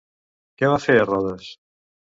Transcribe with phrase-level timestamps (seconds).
[0.61, 1.55] Què va fer a Rodes?